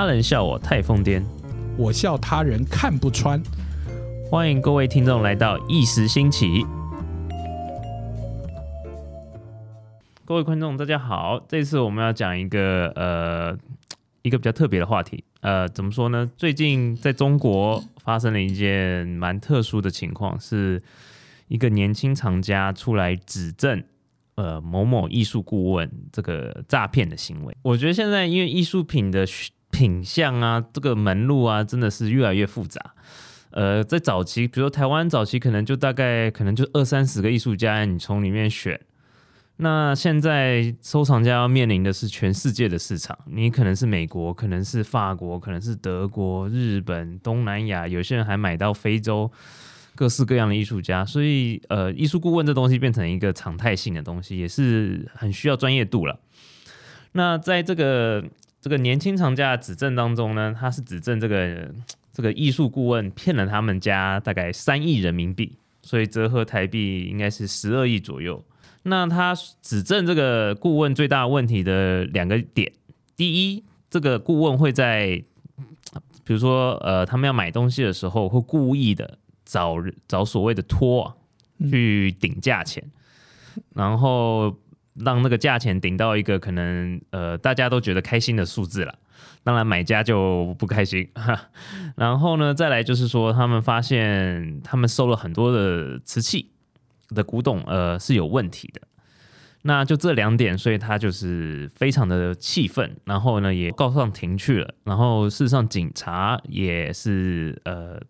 [0.00, 1.24] 他人笑我太疯癫，
[1.76, 3.42] 我笑他人看不穿。
[4.30, 6.64] 欢迎各位听众来到一时兴起。
[10.24, 13.58] 各位观众，大家好，这次我们要讲一个呃
[14.22, 15.24] 一个比较特别的话题。
[15.40, 16.30] 呃，怎么说呢？
[16.36, 20.80] 最近在中国发生了一件蛮特殊的情况，是
[21.48, 23.82] 一个年轻藏家出来指证。
[24.36, 29.26] 呃，某某艺术顾问这个诈骗的行为，我觉得现在因为艺术品的
[29.78, 32.94] 品相啊，这个门路啊，真的是越来越复杂。
[33.50, 38.80] 呃，在早期，比如说台湾早期，可能就大概可能就二三十个艺术家，你从里面选。
[39.58, 49.30] 那现在收藏家要面临的是全世界的市场，你可能是美国，可能是法国，可能是德国、日本、东南亚，有些人还买到非洲。
[49.94, 56.20] 各式各样的艺术家，所以呃，艺术顾问这东西变成一个常态性的东西，也是很需要专业度了。
[57.10, 58.22] 那在这个
[58.60, 61.70] 这个年轻藏家的指证当中呢，他是指证这个
[62.12, 68.44] 这个艺术顾问骗了他们家大概三亿人民币，所以折合台币应该是十二亿左右。
[68.82, 72.72] 那他指证这个顾问最大问题的两个点，
[73.16, 75.22] 第一，这个顾问会在
[76.24, 79.18] 比如说呃，他们要买东西的时候会故意的。
[79.50, 79.76] 找
[80.06, 81.16] 找所谓的托
[81.70, 82.84] 去顶价钱，
[83.74, 84.54] 然后
[85.04, 88.94] 让那个价钱顶到一个可能呃大家都觉得开心的数字了，
[89.42, 91.08] 当然买家就不开心。
[91.96, 96.50] 然后呢，再来就是说他们发现他们收了很多的瓷器
[97.08, 98.82] 的古董，呃是有问题的。
[99.62, 104.74] 那就这两点，所以他就是非常的气愤，然后呢也告上庭去了。
[104.84, 108.00] 然后事实上警察也是呃。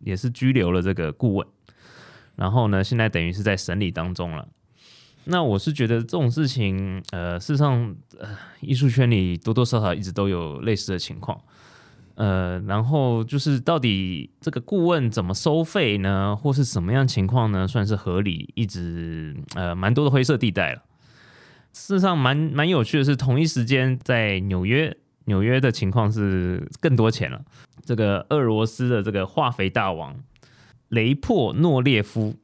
[0.00, 1.46] 也是拘留了这个顾问，
[2.36, 4.46] 然后呢，现在等于是在审理当中了。
[5.26, 8.28] 那我是觉得这种事情，呃，事实上，呃，
[8.60, 11.40] 艺术圈里多多少少一直都有类似的情况，
[12.14, 20.82] 呃，然后就是到底这个顾问怎么收费呢，或是什么样情况呢，算是合理，一直呃蛮多的灰色地带了。
[21.72, 24.96] 事实上，蛮蛮有趣的是，同一时间在纽约。
[25.28, 27.44] 纽约的情况是更多钱了。
[27.84, 30.14] 这个俄罗斯的这个化肥大王
[30.90, 32.36] 雷破诺列夫，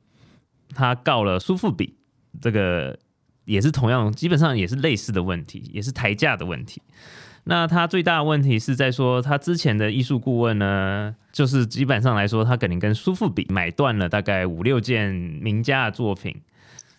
[0.74, 1.94] 他告了苏富比，
[2.40, 2.98] 这个
[3.44, 6.80] 也是同样，基本上也是类似的问题，也是抬价的问题。
[7.44, 16.40] 那他最大的问题是在说，他之前的艺术顾问呢，就是基本上来说，他肯定跟苏富比买断了大概五六件名家的作品，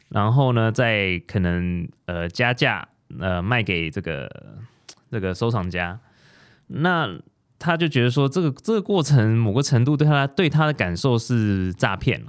[0.10, 2.88] 然后呢，再可能呃加价
[3.20, 4.30] 呃卖给这个。
[5.12, 6.00] 这个收藏家，
[6.66, 7.08] 那
[7.60, 12.20] 他就觉得说，这个这个过程某个程度对他对他的感受是诈骗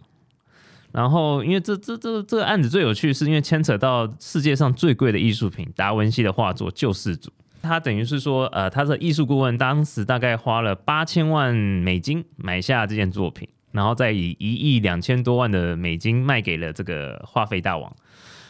[0.94, 17.92] 然后，因为这这这这个案子最有趣，是因为牵扯到世界上最贵的艺术品达文西的画作《救世主》，他等于是说，呃，他的艺术顾问当时大概花了八千万美金买下这件作品，然后再以一亿两千多万的美金卖给了这个画费大王。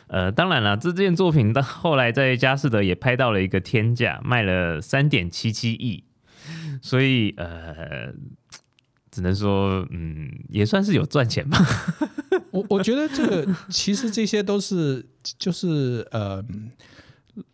[0.09, 6.04] 呃，当然了，这件作品到后来在佳士得也拍到了一个天价，卖了三点七七亿，
[6.83, 8.12] 所以呃，
[9.15, 11.59] 只能说，嗯，也算是有赚钱吧。
[12.51, 15.07] 我我觉得这个其实这些都是
[15.39, 16.45] 就是呃。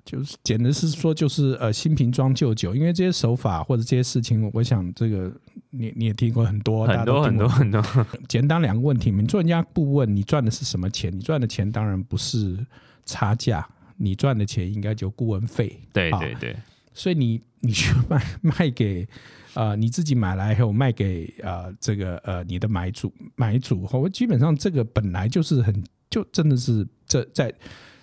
[0.05, 5.33] 就是简直是说，就是呃，新瓶装旧酒，因为这些手法或者这些事情，我想这个
[5.71, 7.83] 你你也听过很多，很多很多很多。
[8.29, 11.11] 简单两个问题，你做人家顾问，你赚的是什么钱？
[11.11, 12.59] 你赚的钱当然不是
[13.07, 13.67] 差价，
[13.97, 15.81] 你赚的钱应该就顾问费。
[15.95, 16.55] 对对对。
[16.93, 19.09] 所以你你去卖卖给
[19.55, 27.53] 啊，你自己买来以后卖给啊这个呃你的买主买主，我基本上这个本来就是很就真的是这在。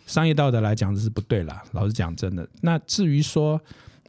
[0.06, 2.48] 商业道德来讲这是不对了，老实讲真的。
[2.62, 3.60] 那至于说，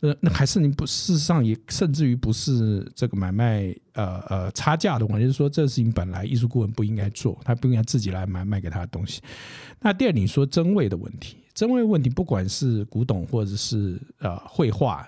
[0.01, 9.21] 呃，那还是你不事实上也甚至于不是这个买卖呃呃差价的问题，就是说这事情本来艺术顾问不应该做，他不应该自己来买卖给他的东西。
[9.81, 15.05] 那第二，你说真伪的问题，真伪问题不管是古董或者是呃绘画，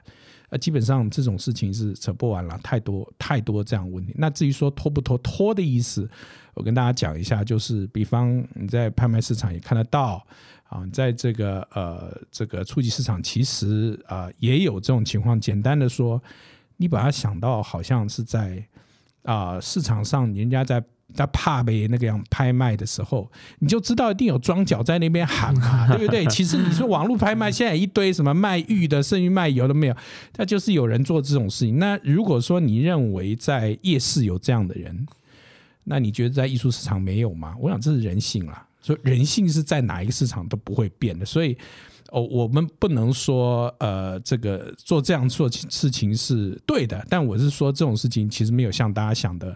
[0.50, 4.14] 呃基本上这种事情是扯不完了，太多太多这样问题。
[4.18, 6.08] 那至于说拖不拖，拖的意思，
[6.52, 10.24] 我跟大家讲一下，就是比方你在拍卖市场也看得到。
[10.70, 15.40] 啊，在这个呃这个初级市场，其实啊也有这种情况。
[15.40, 16.22] 简单的说，
[16.76, 18.64] 你把它想到好像是在
[19.24, 20.80] 啊市场上，人家在
[21.14, 26.24] 在怕被那个样拍卖的时候，你就知道一定有庄脚在那边喊嘛， 对不对？
[26.26, 29.96] 其实你说网络拍卖现在一堆什么卖玉的，甚至卖油都没有，
[30.36, 31.78] 那就是有人做这种事情。
[31.78, 35.06] 那如果说你认为在夜市有这样的人，
[35.84, 37.54] 那你觉得在艺术市场没有吗？
[37.60, 38.66] 我想这是人性啦。
[38.82, 41.54] 所以人性是在哪一个市场都不会变的，所以，
[42.12, 49.54] 哦，我们不能说呃，这个做这样做事情是对的，但我是说这种事情其实没有像大家想的，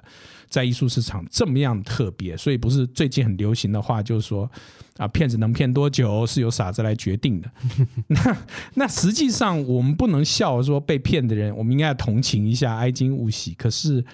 [0.49, 4.51] 在艺术市场这么样特别，所以不是最近很流行的话，就是说
[4.97, 7.51] 啊，骗子能骗多久是由傻子来决定的。
[8.09, 8.37] 那
[8.75, 13.55] 那实际上我们不能笑说被骗的人，我们应该要同情一下，哀金勿喜。
[13.55, 14.05] 可是。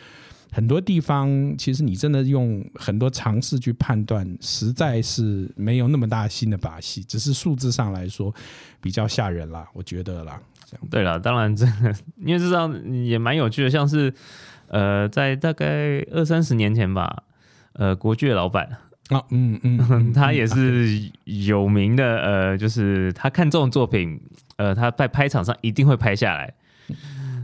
[0.52, 8.34] 很多地方，其实你真的用很多尝试去判断，实在是没有那么大新的把戏，只是数字上来说
[8.80, 10.42] 比较吓人啦，我觉得啦。
[10.90, 12.74] 对了，当然这个因为这样
[13.04, 14.12] 也蛮有趣的，像是
[14.70, 17.25] 呃，在大概二三十年前吧，
[17.75, 18.67] 呃，国剧的老板
[19.11, 24.20] 啊，嗯 嗯，他也是有名的，呃，就是他看这种作品，
[24.56, 26.55] 呃，他在拍场上一定会拍下来。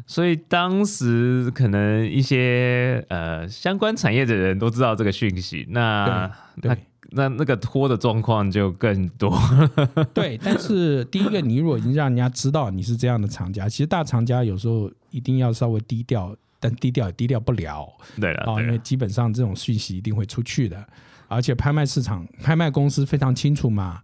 [0.08, 6.30] 所以当时可能一些呃相关产业的人都知道这个讯息，那
[6.62, 6.76] 那
[7.10, 9.36] 那那个拖的状况就更多。
[10.14, 17.88] 对，但是第一个，你如果已经让人家知道你是这样的厂家，其实大厂家有时候一定要稍微低调，但低调也低调不了。
[18.20, 20.84] 对了，啊，因为基本上这种讯息一定会出去的，
[21.28, 24.00] 而且拍卖市场、拍卖公司非常清楚嘛。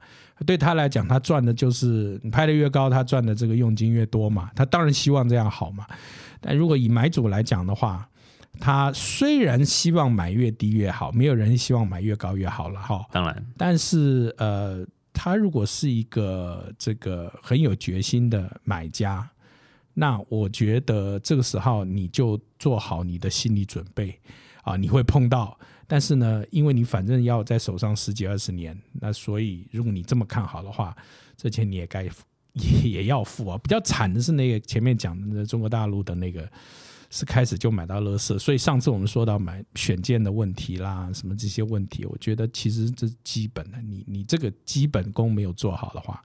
[0.47, 4.51] 对他来讲，他赚的就是你拍的越高，他赚的这个佣金越多嘛。
[4.57, 5.87] 他当然希望这样好嘛。
[6.41, 8.09] 但如果以买主来讲的话，
[8.59, 13.07] 他虽然希望买越低越好，没有人希望买越高越好了哈。
[13.13, 19.29] 当然，但是呃，他如果是一个这个很有决心的买家，
[19.95, 24.19] 那我觉得这个时候你就做好你的心理准备
[24.63, 25.59] 啊，你会碰到。
[25.87, 30.97] 但是呢，因为你反正要在手上十几二十年，那所以如果你这么看好的话，
[31.37, 32.05] 这钱你也该
[32.55, 33.59] 也也要付啊。
[33.59, 36.51] 比较惨的是那个前面讲的中国大陆的那个，
[37.11, 46.23] 是开始就买到乐色，所以上次我们说到买选件的问题啦，什么这些问题，我觉得其实这基本的，你你这个基本功没有做好的话，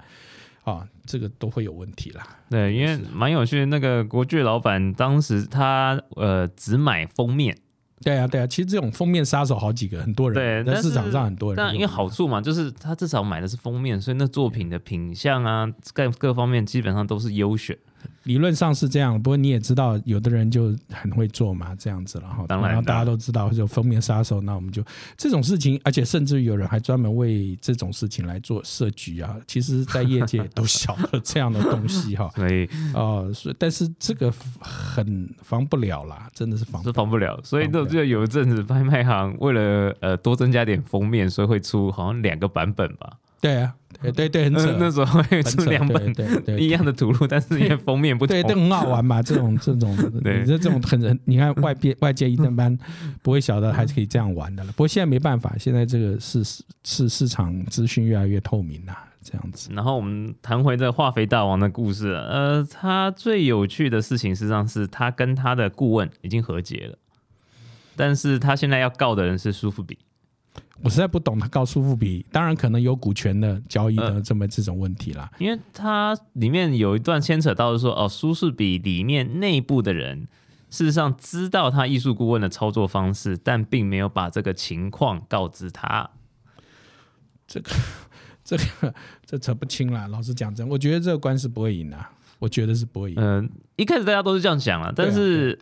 [0.71, 2.27] 啊，这个都会有问题啦。
[2.49, 7.57] 对，因为蛮有趣的，那个国剧老板当时他呃只买封面。
[8.03, 11.57] 对啊，对啊，其实这种封面杀手好几个，很多人对在市场上很多人。
[11.57, 17.75] 但因为好处嘛，就是他至少买的是封面，所以那作品的品相啊，各各方面基本上都是优选。
[18.23, 22.45] 理论上是这样，不过你也知道，有的人就很会做嘛，这样子了哈。
[22.47, 24.83] 当然，大家都知道就封面杀手，那我们就
[25.15, 29.35] 这种事情，而且甚至有人还专门为这种事情来做设局啊。
[29.47, 32.29] 其实，在业界都晓得这样的东西哈。
[32.35, 37.39] 所以，哦，但是这个很防不了啦，真的是防是防不了。
[37.43, 43.13] 所以，就就有一阵子拍卖行为了呃多增加点封面，所以会出好像两个版本吧。
[43.41, 43.73] 对啊。
[43.99, 44.77] 对对对，很扯。
[44.79, 46.13] 那时候会出两本
[46.59, 49.23] 一样的图录，但是因为 封面不同，对，都很好玩嘛。
[49.23, 49.91] 这种这种，
[50.23, 52.77] 你，这这种很，你看外边外界一般般
[53.23, 54.71] 不会晓得还是可以这样玩的了。
[54.73, 56.43] 不过现在没办法，现在这个市
[56.83, 59.71] 市市场资讯越来越透明了，这样子。
[59.73, 66.99] 然后我们谈回这化肥大王的故事，呃，他最有趣的事情实际上是他跟他的顾问已经和解了，
[67.95, 69.97] 但是他现在要告的人是苏富比。
[70.83, 75.29] 我实在不懂他告苏富比，当然可能有股权的交易的这么这种问题啦。
[75.39, 80.27] 因为它里面有一段牵扯到是说，哦，苏富比里面内部的人
[80.69, 86.09] 事实上知道他艺术顾问的操作方式，但并没有把这个情况告知他。
[87.47, 87.71] 这个
[88.43, 88.93] 这个
[89.25, 90.07] 这扯不清了。
[90.09, 93.15] 老实讲真，我觉得这个官司不会赢啊，我觉得是不会赢。
[93.17, 95.57] 嗯，一开始大家都是这样想了，但是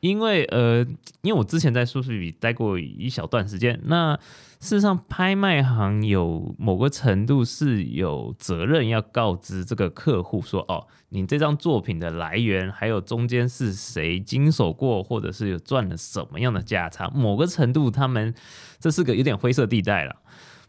[0.00, 0.84] 因为呃，
[1.22, 4.18] 因为我之前在苏富比待过一小段时间，那。
[4.62, 18.34] 事实上，拍卖行有某个程度是有责任要告知这个客户说：“哦，你这张作品的来源，还有中间是谁经手过，或者是有赚了什么样的价差。”某个程度，他们
[18.78, 20.14] 这是个有点灰色地带了。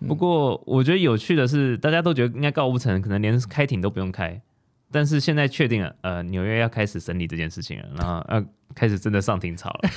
[0.08, 4.42] 不过，我觉得有趣的是，大家都觉得应该告不成，可能连开庭都不用开。
[4.90, 8.42] 但是现在确定了，呃，纽约要开始审理这件事情了，然后呃。
[8.74, 9.90] 开始真的上庭吵了。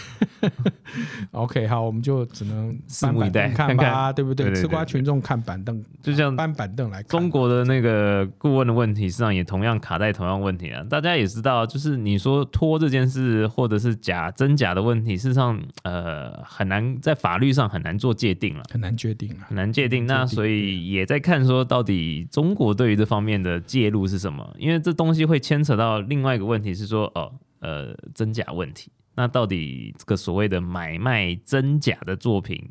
[1.32, 4.54] OK，好，我们就只能拭目以待看吧，对不对？
[4.54, 7.02] 吃瓜群众看板凳，就像搬板凳来。
[7.04, 10.84] 中国的那个顾问的问题，实际上也同样卡在同样问题啊。
[10.88, 20.06] 大家也知道，就是你说拖这件事，或者是假真假的问题，事实上，呃，很难在法律上很难做界定了，很难界定了，很难界定。
[20.06, 24.54] 那所以也在看说，到底中国对于这方面的介入是什么？
[24.58, 27.32] 因为这东西会牵扯到另外一个问题是说，哦。
[27.64, 32.62] 呃，真假问题，那到底这个所谓的买卖真假的作品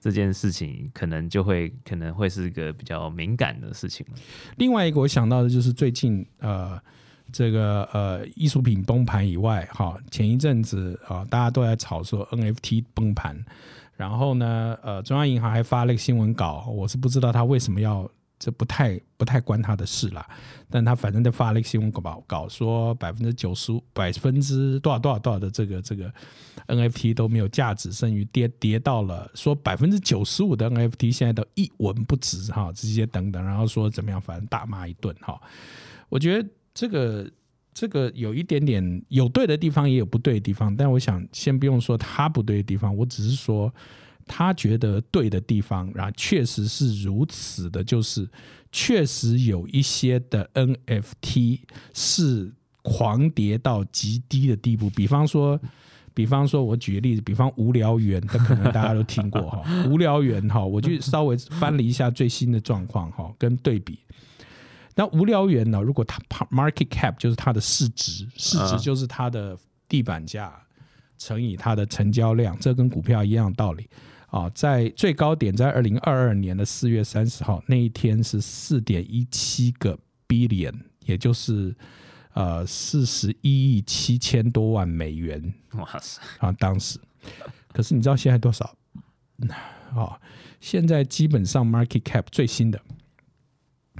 [0.00, 4.06] 这件事情，可能就会可能会是一个比较敏感的事情
[4.56, 6.80] 另外一个我想到的就是最近呃，
[7.32, 13.36] 这个呃艺术品崩盘以外，哈，前一阵子啊，大家都在炒说 NFT 崩盘，
[13.96, 18.08] 然后呢，呃，中央银行还发了一个新闻稿，我是不知道他为什么要。
[18.44, 20.28] 这不太不太关他的事啦。
[20.68, 26.12] 但他反正就发了一个新闻稿稿，说百分之九十五、百分之多少多少多少的这个这个
[26.66, 35.40] NFT 都没有价值，剩余跌跌到了说百分之九十五的 NFT 现在都一文不值哈，这些等等，然后说怎么样，反正大骂一顿哈。
[36.10, 37.30] 我觉得这个
[37.72, 43.72] 这个有一点点有对的地方，也有不对的地方，但我想先不用说他不对的地方，我只是说。
[44.26, 48.28] 他觉得对的地方，然后确实是如此的，就是
[48.72, 51.60] 确实有一些的 NFT
[51.92, 52.52] 是
[52.82, 54.90] 狂跌到极低的地步。
[54.90, 55.60] 比方说，
[56.12, 59.62] 比方说，我举个例子，比方无聊猿，这可能大家都听过哈。
[59.88, 63.98] 无聊猿哈，我就稍微翻了一下最新的状况哈，跟对比。
[64.96, 70.54] 那无聊猿呢，如果它 market cap 就是它的市值，市值就是它的地板价
[71.18, 73.88] 乘以它的成交量，这跟股票一样道理。
[74.34, 80.74] 啊，在最高点在二零二二年的四月三十号那一天是四点一七个 billion，
[81.04, 81.72] 也就是
[82.32, 85.54] 呃四十一亿七千多万美元。
[85.74, 86.20] 哇塞！
[86.40, 86.98] 啊，当时，
[87.72, 88.76] 可是你知道现在多少？
[89.94, 90.20] 啊，
[90.58, 92.82] 现在基本上 market cap 最新的，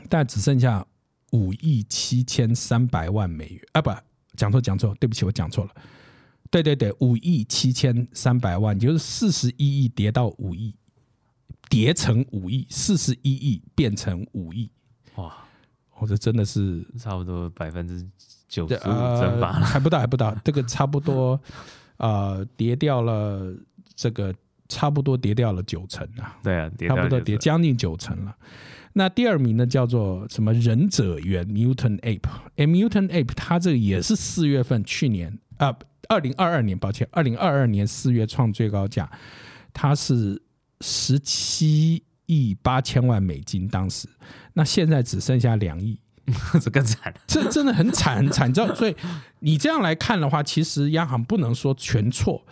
[0.09, 0.85] 但只剩下
[1.31, 3.81] 五亿七千三百万美元啊！
[3.81, 3.93] 不，
[4.37, 5.71] 讲错讲错，对不起，我讲错了。
[6.55, 10.73] 对对对，五亿七千三百万，就是四十一亿跌到五亿，
[11.69, 14.71] 跌成五亿，四十一亿变成五亿，
[15.17, 15.35] 哇！
[15.99, 18.07] 我这真的是差不多百分之
[18.49, 21.41] 九十五蒸发了，还不到还不到，这个差不多
[21.99, 23.53] 呃跌掉了，
[23.97, 24.33] 这个
[24.69, 28.33] 差不多跌掉了九成啊，对啊，差不多跌将近九成了。
[28.93, 35.77] 那第二名呢，叫做什么忍者猿 Mutant Ape，a Mutant Ape，它这个也是四月份去年啊。
[36.09, 39.11] 二零二二年，抱歉，二零二二年四月创最高价，
[39.73, 40.41] 它是
[40.81, 44.09] 十七亿八千万美金，当时，
[44.53, 45.99] 那现在只剩下两亿，
[46.61, 48.49] 这更惨，这 真的很惨很惨。
[48.49, 48.97] 你知道，所以
[49.41, 52.45] 你这样来看的话，其实央行不能说全错，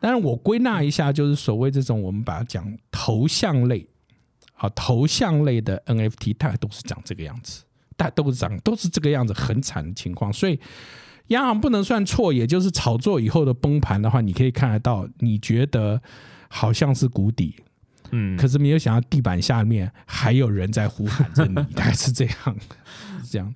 [0.00, 3.86] 但是我归纳一下，就是所谓这种我们把它讲头像类，
[4.54, 7.62] 啊，头像类的 NFT，大概都是长这个样子，
[7.96, 10.58] 大都是长都是这个样子，很惨的情况，所以。
[11.30, 16.00] 央行不能算错，也就是炒作以后的崩盘的话，你可以看得到，你觉得
[16.48, 17.54] 好像是谷底，
[18.10, 22.56] 嗯，可是没有想到地板下面还有人在呼喊着你，大概是这样，
[23.22, 23.54] 是这样，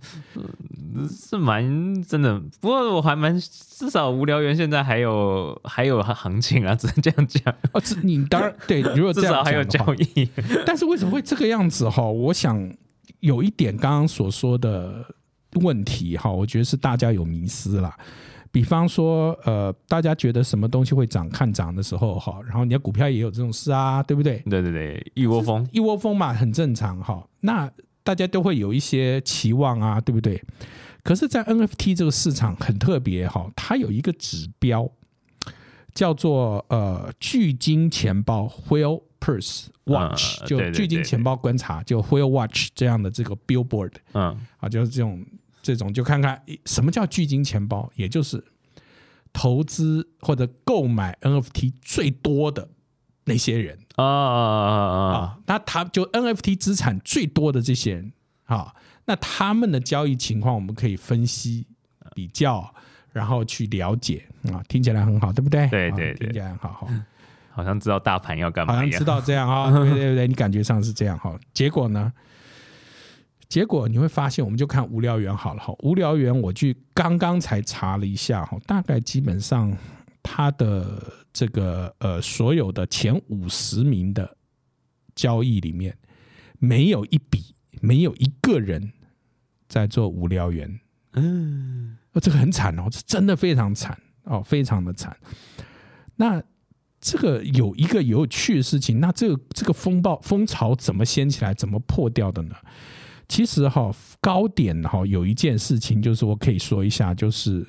[1.10, 2.40] 是蛮真的。
[2.60, 7.52] 不过我还蛮至少无聊猿现在还有还有行情啊，只能这样讲。
[7.72, 10.28] 哦，这你当然对，如果 至少还有交易，
[10.64, 12.04] 但是为什么会这个样子哈？
[12.04, 12.72] 我想
[13.18, 15.04] 有一点刚刚所说的。
[15.60, 17.96] 问题哈，我觉得是大家有迷失啦。
[18.50, 24.38] 比方说，呃，大家觉得什么东西会涨，看涨的时候哈，然后你的股票也有这种事啊，对不对？
[24.48, 27.26] 对对对，一窝蜂，一窝蜂嘛，很正常哈。
[27.40, 27.68] 那
[28.04, 30.40] 大家都会有一些期望啊，对不对？
[31.02, 34.88] 可是，在 NFT 这个市场很特别哈，它有一个指标
[35.92, 45.20] 叫做呃巨金钱包 （Whale Purse Watch），就巨金钱包观察，就 Whale Watch 这样的这个 Billboard，嗯，啊，就是这种。
[45.64, 48.44] 这种就看看什么叫巨金钱包，也就是
[49.32, 52.68] 投资或者购买 NFT 最多的
[53.24, 55.38] 那些人啊啊！
[55.46, 58.12] 那他就 NFT 资产最多的这些人
[58.44, 58.74] 啊，
[59.06, 61.66] 那他们的交易情况我们可以分析
[62.14, 62.72] 比较，
[63.10, 65.66] 然后去了解啊，听起来很好，对不对？
[65.68, 66.88] 对对对，听起来很好哈，
[67.50, 72.12] 好像知道大盘要干嘛好像知道这样啊， 对对对，你感觉上是这样哈，结果呢？
[73.54, 75.72] 结果你会发现，我们就看无聊猿好了哈。
[75.84, 79.72] 无聊猿，我去刚刚才查了一下哈，大概基本上
[80.24, 81.00] 它的
[81.32, 84.36] 这个呃所有的前五十名的
[85.14, 85.96] 交易里面，
[86.58, 88.92] 没有一笔，没有一个人
[89.68, 90.80] 在做无聊猿。
[91.12, 95.16] 嗯，这个很惨哦，这真的非常惨哦，非常的惨。
[96.16, 96.42] 那
[97.00, 102.56] 这个有一个有趣的事情，那这个这个风暴风潮怎么掀起来，怎么破掉的呢？
[103.34, 107.66] 其实哈高点哈有一件事情，就是我可以说一下，就是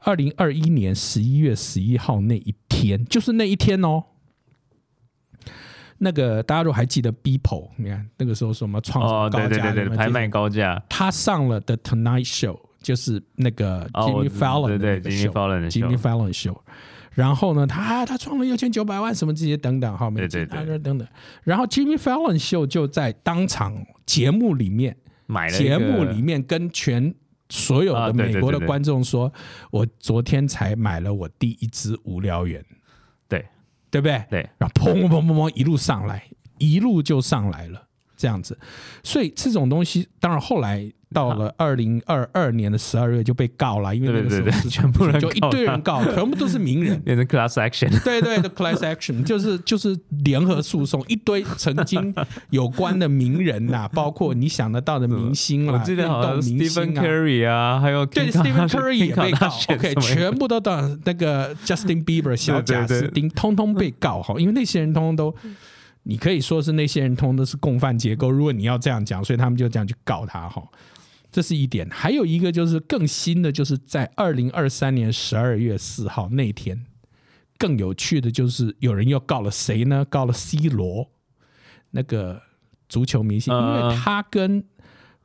[0.00, 4.02] 二零二一年十一月十一号那一天，就是那一天哦。
[5.98, 16.58] 那个大家如果还记得 Beeple，你看那个时候什么创高价，拍卖高价，他上了 The Tonight Show，就是那个 Jimmy Fallon 对对 Jimmy Fallon，Jimmy Fallon Show。
[17.12, 21.06] 然后呢，他他创了六千九百万什么这些等等哈，对对对，等等。
[21.44, 23.72] 然后 Jimmy Fallon 秀就在当场
[24.04, 27.14] 节目里面买了节目里面跟全
[27.48, 29.32] 所有的美国的观众说，
[29.70, 32.64] 我昨天才买了我第一支无聊猿，
[33.28, 33.44] 对
[33.90, 34.24] 对不对？
[34.30, 34.50] 对。
[34.58, 36.24] 然后砰砰砰砰砰一路上来，
[36.58, 37.86] 一路就上来了。
[38.16, 38.58] 这样子。
[39.02, 47.88] 所以这种东西，当然后来到了二零二二年的十二月就被告了，因为那个时候是全部人 就一堆人告，全部都是名人， 变成 class action。
[48.04, 52.12] 对对的 class action 就是就是联合诉讼，一堆曾经
[52.50, 55.82] 有关的名人呐，包括你想得到的明星啦，
[56.42, 56.98] 明星
[57.48, 65.34] 啊，还有对 Stephen Curry 也被告，OK，全部都到那个 Justin Bieber 小贾斯汀，通通被告哈，因为那些人通通都，
[66.02, 68.30] 你可以说是那些人通通都是共犯结构。
[68.30, 70.62] 如果你要这样讲，所以他们就这样去告他哈。
[71.34, 76.86] 这是一点，还有一个就是更新的，就是在二零二三年十二月四号那天，
[77.58, 80.04] 更有趣的就是有人又告了谁呢？
[80.04, 81.10] 告了 C 罗，
[81.90, 82.40] 那个
[82.88, 84.64] 足球明星，因为他跟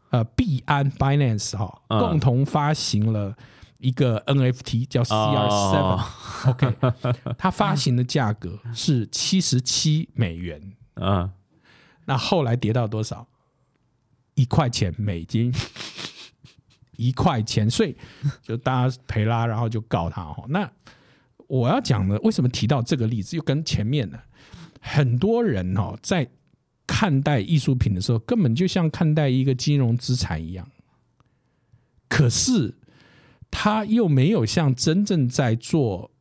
[0.10, 3.38] 呃币安 Binance 哈共同发行了
[3.78, 6.01] 一个 NFT 叫 CR
[6.42, 6.75] Seven，OK，
[7.38, 11.30] 他发行的价格是七十七美元，嗯，
[12.06, 13.28] 那后来跌到多少？
[14.36, 15.54] 一块钱美金，
[17.00, 17.96] 一块钱，所以
[18.41, 20.44] 就大家赔啦，然后就告他哈。
[20.50, 20.70] 那
[21.48, 24.20] 我要讲的，为什么提到这个例子，又跟前面呢？
[24.82, 26.29] 很多人哦，在
[26.86, 30.68] 看待艺术品的时候，根本就像看待一个金融资产一样，
[32.08, 32.75] 可是
[33.50, 36.12] 他又没有像真正在做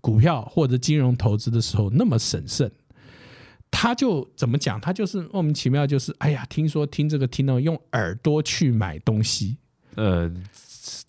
[0.00, 2.70] 股票或者金融投资的时候那么审慎。
[3.70, 4.80] 他就怎么讲？
[4.80, 9.58] 他就是莫名其妙，就是哎呀，听说听这个听到用耳朵去买东西，
[9.94, 10.30] 呃，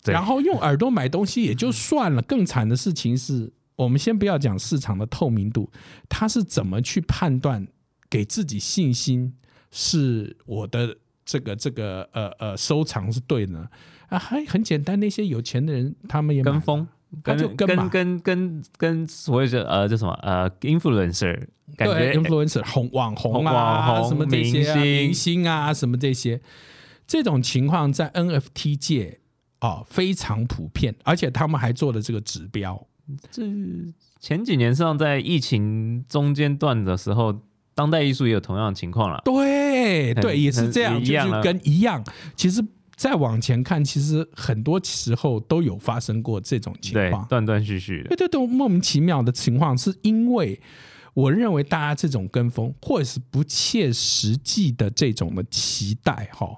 [0.04, 2.20] 然后用耳朵买东西也就算了。
[2.22, 5.70] 更惨的事情是我们先不要讲市场的透明度，
[6.08, 7.66] 他是怎么去判断
[8.08, 9.32] 给自己信心
[9.70, 13.68] 是我的这个这个呃呃收藏是对的
[14.08, 14.18] 啊？
[14.18, 16.86] 还很简单，那些有钱的人他们也跟风。
[17.24, 21.36] 跟跟跟跟跟所谓的呃叫什么呃 influencer
[21.76, 26.40] 感觉 influencer 红网红啊什么这些明星啊什么这些
[27.10, 29.18] 这种情况在 NFT 界
[29.58, 32.86] 啊非常普遍，而且他们还做了这个指标。
[33.32, 33.42] 这
[34.20, 37.36] 前几年上在疫情中间段的时候，
[37.74, 39.20] 当代艺术也有同样的情况了。
[39.24, 42.04] 对对，也是这样，就是跟一样，
[42.36, 42.64] 其实。
[42.94, 50.60] 再往前看，其实很多时候都有发生过这种情况，断断续续的，对对对，莫名其妙的情况，是因为
[51.14, 56.54] 我认为大家这种跟风或者是不切实际的这种的期待，哈，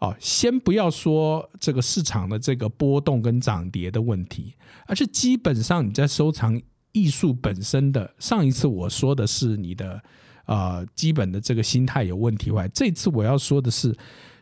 [0.00, 4.54] 哦，先不要说这个市场的这个波动跟涨跌的问题，
[4.86, 6.60] 而是基本上你在收藏
[6.92, 10.02] 艺术本身的，上一次我说的是你的
[10.46, 13.96] 呃基本的这个心态有问题外，这次我要说的是。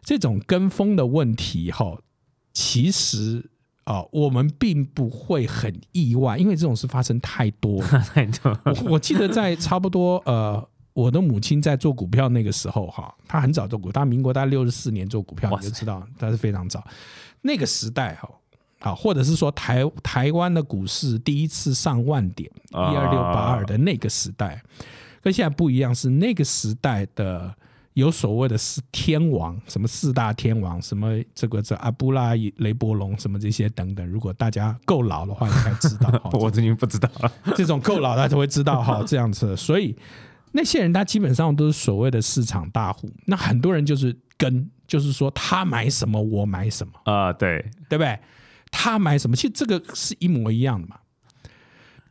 [0.06, 1.98] 这种跟风的问题，哈，
[2.52, 3.42] 其实
[3.84, 7.80] 啊，我们并不会很意外，因为这种事发生太多
[8.12, 8.60] 太多。
[8.66, 10.62] 我我记得在差不多呃，
[10.94, 16.82] 我的母亲在做股票那个时候，哈，她很早做股，她民国大概六十四年做股票，你就知道她是非常早。
[17.42, 18.30] 那个时代，哈，
[18.80, 24.62] 好，或者是说台台湾的股市第一次上万点，一二六八二的那个时代，
[25.20, 27.54] 跟现在不一样，是那个时代的。
[27.94, 34.04] 有所谓的四天王，什么四大天王，什么这个这阿布拉雷伯龙，什么这些等等。
[34.04, 36.10] 如果大家够老的话，应该知道。
[36.34, 37.32] 我已经不知道了。
[37.54, 39.04] 这种够老，大家会知道哈。
[39.06, 39.96] 这样子，所以
[40.56, 43.10] 那些人他基本上都是所谓的市场大户。
[43.26, 48.16] 那很多人就是跟，就是说他买什么我买什么啊，对对不对？
[48.70, 50.96] 他买什么，其实这个是一模一样的嘛。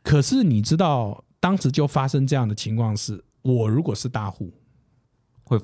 [0.03, 4.53] 可是你知道，当时就发生这样的情况是，我如果是大户。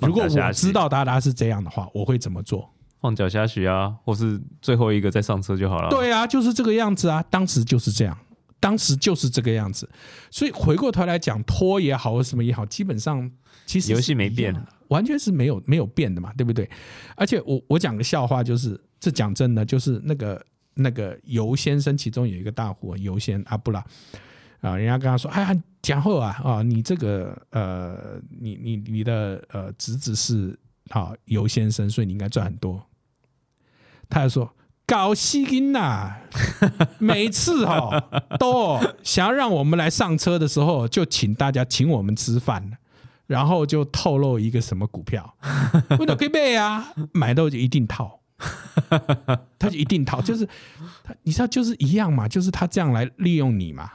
[0.01, 2.69] 如果我知道达达是这样的话，我会怎么做？
[3.01, 5.89] 放脚下许啊，或是最后一个再上车就好了。
[5.89, 8.17] 对啊，就是这个样子啊，当时就是这样，
[8.59, 9.89] 当时就是这个样子。
[10.29, 13.29] 所以回过头来讲，拖也好，什么也好，基本上
[13.65, 14.55] 其实游戏没变，
[14.89, 16.69] 完全是没有没有变的嘛，对不对？
[17.15, 23.83] 而且我我讲个笑话，就是这讲真的，就是那个那个游先生，其中有一个大户游先阿布拉。
[24.61, 30.53] 啊，人家跟他说：“哎呀，讲后啊，啊，你这个呃，你你你的呃侄子是
[30.89, 32.85] 啊游先生，所以你应该赚很多。”
[34.09, 34.53] 他就说
[34.89, 36.15] ：“搞戏音呐，
[36.97, 38.03] 每次哈
[38.39, 42.77] 都想要让我们来上车的时候，就请大家请我们吃饭，
[43.27, 45.35] 然后就透露一个什么股票，
[45.99, 48.15] 为了可以背啊，买到就一定套。”
[49.59, 50.47] 他就一定套，就是
[51.03, 53.91] 他，你知道，就是一样嘛，就是他这样来利用你嘛，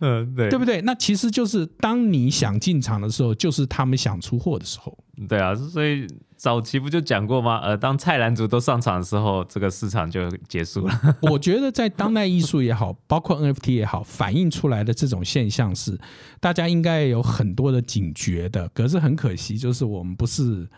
[0.00, 0.80] 嗯，对，对不对？
[0.80, 4.96] 那其实就是当你想进场的时候，就是他们想出货的时候。
[5.28, 7.60] 对啊，所以早期不就讲过吗？
[7.62, 11.00] 呃，当菜篮族都上场的时候，这个市场就结束了。
[11.22, 15.98] 我觉得在当代艺术也好，包括 NFT 也好，反映出来的这种现象是，
[16.40, 18.68] 大家应该有很多的警觉的。
[18.70, 20.68] 可是很可惜，就是我们不是。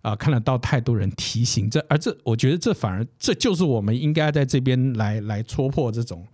[0.00, 6.24] 啊、看得到太多人提醒这，而这我觉得这反而这就是我们应该在这边来来戳破这种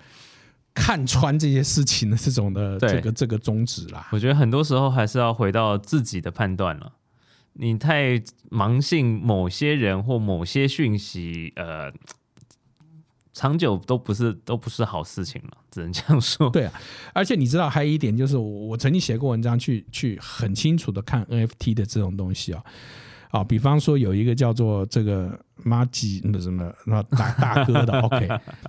[0.74, 4.06] 看穿这些事情的这种的这个这个宗旨啦。
[4.12, 6.92] 我觉得很多时候还是要回到自己的判断了。
[7.54, 8.18] 你太
[8.50, 11.92] 盲信某些人或某些讯息，呃，
[13.32, 16.50] 长久都不是都不是好事情了，只能这样说。
[16.50, 16.72] 对啊，
[17.12, 22.62] 而且你知道还有一点就是我，我曾经写过文章去去很清楚的看 NFT 的这种东西啊。
[23.30, 28.28] 啊，比方说有一个叫做这个马吉那什么那大大哥的， OK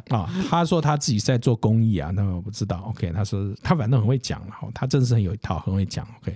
[0.10, 6.36] 啊，他说他自己在做公益啊，那我不知道，OK，他说他反正很会讲了哈，他真是很有一套，很会讲，OK，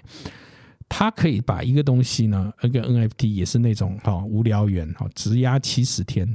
[0.90, 6.28] 他可以把一个东西呢，那个 NFT 也是那种哈无聊猿哈，质押七十天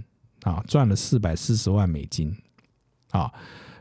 [0.43, 2.35] 啊，赚了四百四十万美金
[3.11, 3.31] 啊，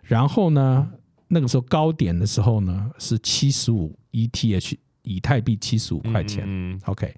[0.02, 0.92] 然后呢，
[1.28, 6.44] 那个时候高点的时候呢是七十五 ETH 以太币七十五块钱。
[6.48, 7.16] 嗯，OK，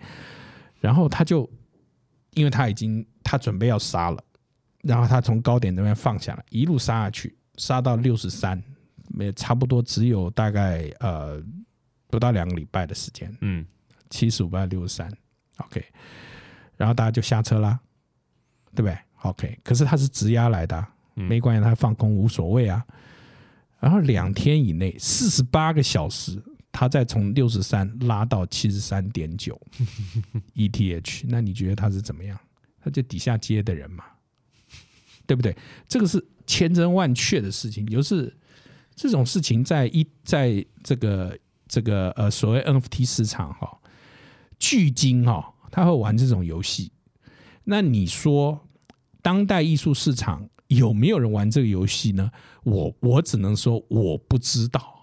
[0.79, 1.49] 然后他就
[2.33, 4.23] 因为他已经他准备要杀了，
[4.83, 8.61] 然后他从高点那边放下来，一路杀下去，杀到六十三，
[9.17, 11.41] 也差不多只有大概呃
[12.15, 13.65] 不到两个礼拜的时间，嗯，
[14.09, 15.11] 七十五到六十三
[15.57, 15.83] ，OK，
[16.77, 17.79] 然后大家就下车啦，
[18.73, 22.85] 对不对？OK，可是他是直压来的没关系，他放空无所谓啊。
[23.79, 29.59] 然后两天以内，四十八个小时，他再从六十三拉到七十三点九
[30.55, 32.39] ETH，那你觉得他是怎么样？
[32.81, 34.03] 他就底下接的人嘛，
[35.27, 35.55] 对不对？
[35.87, 38.35] 这个是千真万确的事情，就是
[38.95, 43.77] 这种事情在一在这个这个呃所谓 NFT 市场哈、
[44.59, 46.91] 巨鲸哈、他会玩这种游戏。
[47.63, 48.59] 那你说
[49.21, 52.31] 当代艺术市场有没有人玩这个游戏呢？
[52.63, 54.93] 我我只能说我不知道，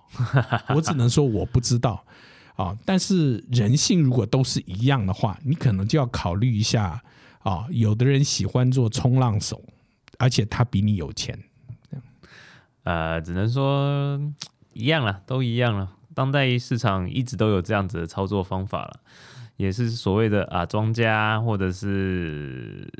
[0.74, 2.04] 我只能说我不知道
[2.56, 2.76] 啊。
[2.84, 7.00] 但是人性如果都是一样的话，你可能就要考虑一下
[7.40, 7.66] 啊。
[7.70, 9.62] 有的人喜欢做冲浪手，
[10.18, 11.38] 而且他比你有钱，
[12.82, 14.20] 呃，只能说
[14.72, 15.92] 一样了，都一样了。
[16.14, 19.00] 当代市场一直都有这样子的操作方法了，
[19.56, 22.90] 也是所谓的啊庄家或者是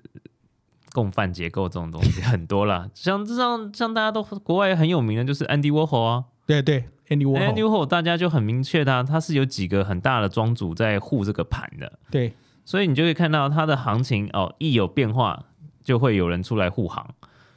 [0.92, 2.88] 共犯结构这种东西很多啦。
[2.94, 15.46] 像这像像大家都国外很有名的就是 Andy Warhol 啊对对，Andy，Andy Warhol，Warhol 大家就很明确他他是有几个很大的庄主在护这个盘的，对所以你就会看到它的行情哦，一有变化
[15.83, 17.14] 就会有人出来护航，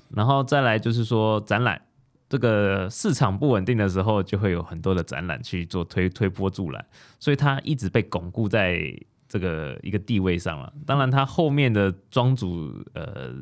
[0.10, 1.80] 然后再来就是说展览，
[2.36, 6.86] 这个市场不稳定的时候，就会有很多的展览去做推推波助澜，
[7.18, 8.78] 所以它一直被巩固在
[9.26, 10.74] 这个一个地位上了。
[10.86, 13.34] 当然，它后面的庄主呃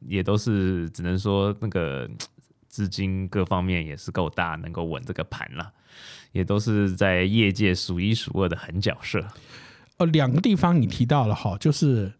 [0.00, 2.06] 也都是只能说那个
[2.68, 5.72] 资金各方面也是够大，能够稳这个盘了。
[6.32, 9.26] 也都是在业界数一数二的狠角色，
[9.96, 12.12] 呃，两个地方你提到了哈，就是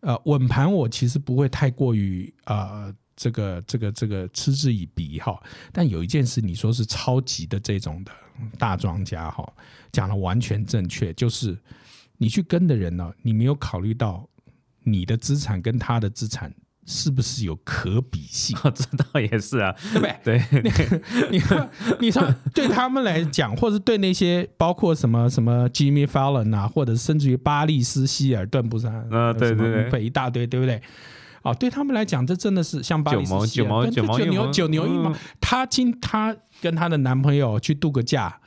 [0.00, 5.38] 呃稳盘，我其实不会太过于呃这个这个这个嗤之以鼻哈。
[5.70, 8.10] 但有一件事，你说是超级的这种的
[8.58, 9.46] 大庄家哈，
[9.92, 11.54] 讲的完全正确，就是
[12.16, 14.26] 你去跟的人呢，你没有考虑到
[14.84, 16.50] 你的资产跟他的资产
[16.86, 20.42] 是不是有可比性，这倒也是啊，对不对？
[20.62, 29.04] 对，你说，你说 对他们来讲，或者对那些包括什么什么 Jimmy Fallon 啊，或者甚至于巴利斯希尔顿，不是啊？
[29.10, 30.80] 啊对对对一大堆，对不对？
[31.42, 35.16] 哦，对他们来讲，这真的是像巴利斯希尔九毛跟九牛九牛一毛嗯。
[35.40, 38.38] 她今她跟她的男朋友去度个假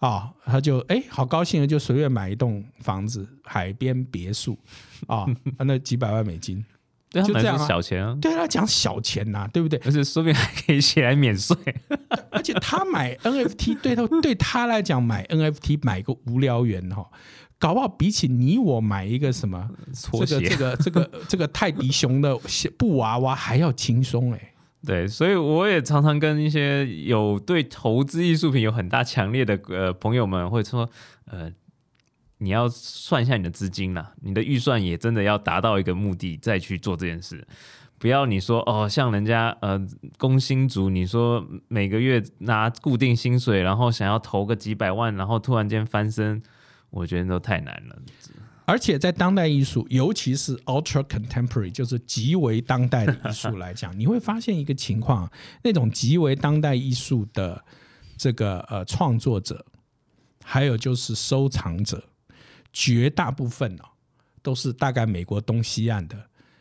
[0.00, 4.58] 啊，她就哎好高兴啊就随便买一栋房子，海边别墅
[5.06, 5.26] 啊，
[5.58, 6.64] 那几百万美金，
[7.10, 9.80] 就这样啊小钱啊，对他讲小钱呐、对不对？
[9.84, 11.56] 而且说不定还可以写来免税。
[12.30, 17.06] 而且他买 NFT 对他对他来讲买 NFT 买个无聊猿哈，
[17.60, 22.36] 搞不好比起你我买一个什么搓鞋，这个这个这个 这个泰迪熊的
[22.76, 24.54] 布娃娃还要轻松哎。
[24.84, 30.88] 对，所以我也常常跟一些有对投资艺术品有很大强烈的呃朋友们会说，
[31.26, 31.52] 呃，
[32.38, 37.46] 你要算一下你的资金啦，你的预算也真的要达到一个目的再去做这件事。
[37.98, 39.78] 不要你说哦，像人家呃
[40.16, 46.42] 工薪族，你说每个月拿固定薪水，然后想要投个几百万，然后突然间翻身，
[46.90, 47.96] 我觉得都太难了。
[48.66, 55.28] 而且在当代艺术，尤其是 ultra contemporary，就是极为当代的艺术 来讲，你会发现一个情况，
[55.62, 57.64] 那种极为当代艺术的
[58.16, 59.64] 这个呃创作者，
[60.44, 62.04] 还有就是收藏者，
[62.72, 63.84] 绝大部分哦
[64.40, 66.16] 都是大概美国东西岸的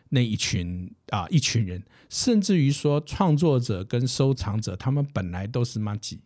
[0.10, 6.20] 那一群啊一群人，甚至于说创作者跟收藏者，他们本来都是妈几，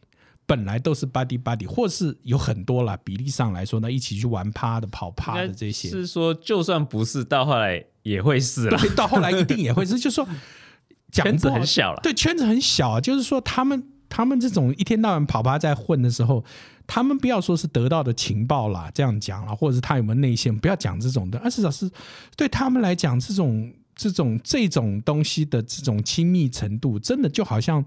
[0.45, 8.77] 本来都是 buddy buddy，或是有很多啦，比例上来说呢，一起去玩趴的、跑趴的这些，是说就算不是，到后来也会是了。
[8.77, 10.27] 对，到后来一定也会是，就是说
[11.11, 16.43] 圈子很小了，对，圈子很小啊，就是说他们他们这种一天到晚跑趴在混的时候，
[16.85, 21.89] 他们不要说是得到的情报啦，这样讲啦，或者是他有没有内线，不要讲这种的，而至少是
[22.35, 27.83] 对他们来讲，这种这种这种东西的这种亲密程度，真的就好像。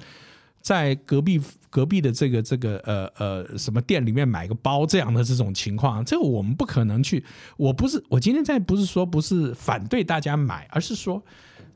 [0.66, 7.24] 在隔壁隔壁的这个这个呃呃什么店里面买个包这样的这种情况，这个我们不可能去。
[7.56, 11.24] 我不是我今天在不是说不是反对大家买，而是说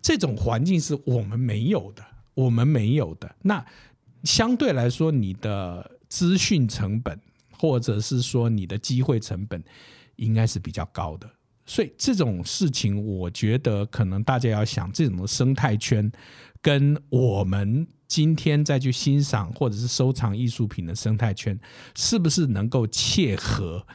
[0.03, 3.33] 这种环境是我们没有的，我们没有的。
[3.43, 3.65] 那
[4.25, 7.17] 相对来说，你的资讯成本
[7.57, 9.63] 或者是说你的机会成本
[10.17, 11.31] 应该是比较高的。
[11.65, 16.11] 所以这种事情，我觉得可能大家要想，这种生态圈
[16.61, 17.87] 跟我们。
[18.11, 21.57] 今天再去欣赏或者是收藏艺术品的生态圈，
[21.95, 23.87] 是不是能够切合？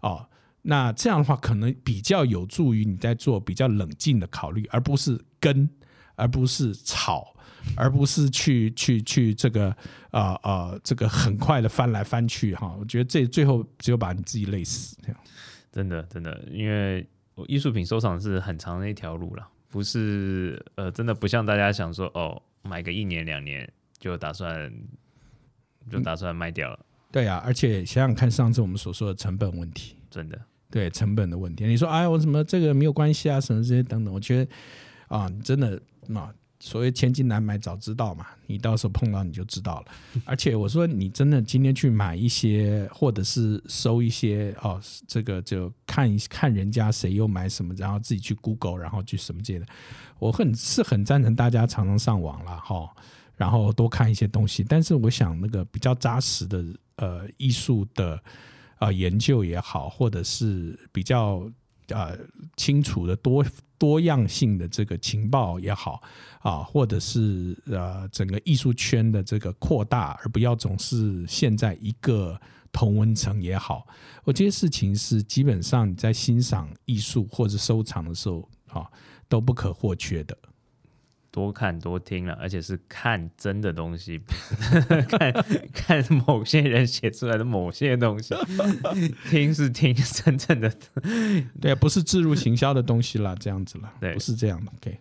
[0.00, 0.24] 哦，
[0.62, 5.68] 那这样的话可能比较有助于你在做比较冷静的考虑，而不是跟，
[6.14, 7.34] 而不是吵，
[7.76, 9.76] 而不是去去去这个
[10.12, 12.76] 啊啊这个很快的翻来翻去哈。
[12.78, 14.96] 我觉得这最后只有把你自己累死。
[15.02, 15.16] 这样
[15.72, 17.04] 真的真的，因为
[17.48, 22.40] 艺术品收藏是很长的一条路了，不是呃真的不像大家想说哦。
[22.64, 24.72] 买个一年两年就打算
[25.90, 31.66] 就打算卖掉了，对啊，而且想想看，上次我们所说的成本问题，真的对成本的问题。
[31.66, 33.40] 你说哎，我怎么这个没有关系啊？
[33.40, 34.50] 什么这些等等，我觉得
[35.08, 35.80] 啊，真的
[36.14, 39.92] 啊，所谓千金难买早知道嘛，你到时候碰到你就知道了。
[40.24, 49.66] 而且我说你真的今天去买一些，或者是收一些哦，这个就看一看人家谁又买什么，然后自己去 Google，然后去什么这些的。
[50.18, 52.90] 我很是很赞成大家常常上网了哈，
[53.36, 54.64] 然后多看一些东西。
[54.64, 56.64] 但是我想那个比较扎实的
[56.96, 58.18] 呃艺术的
[58.78, 61.46] 啊研究也好，或者是比较
[61.88, 62.18] 呃
[62.56, 63.44] 清楚的多
[63.78, 66.02] 多样性的这个情报也好
[66.40, 72.40] 啊，或者是呃整个艺术圈的这个扩大，而不要总是陷在一个
[72.72, 73.86] 同温层也好。
[74.24, 78.86] 我这些事情是基本上你在欣赏艺术或者收藏的时候啊。
[79.26, 80.36] 都不可或缺的，
[81.34, 84.20] 多看多听了，而且是看真的东西，
[85.10, 85.32] 看
[85.72, 88.32] 看某些人写出来的某些东西，
[89.28, 90.72] 听是听真正的，
[91.60, 94.70] 对，不是自入行销的东西啦，这样子啦，对，不是这样的。
[94.76, 94.98] OK，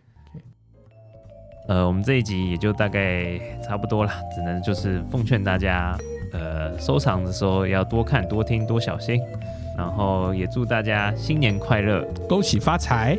[1.68, 5.96] 呃，我们这一集也就大概差不多了，只能就是奉劝大家，
[6.32, 9.22] 呃，收藏的时候要多看多听多小心，
[9.78, 13.16] 然后也祝大家新年快乐，恭喜发财。